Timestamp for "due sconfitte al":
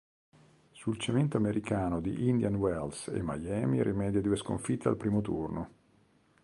4.19-4.97